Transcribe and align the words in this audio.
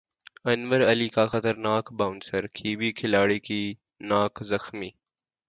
انور 0.45 0.81
علی 0.81 1.07
کا 1.09 1.25
خطرناک 1.27 1.91
bouncer 1.93 2.47
Kiwi 2.53 2.91
کھلاڑی 2.91 3.39
کی 3.39 3.61
نکھ 4.01 4.43
زخمی 4.43 4.89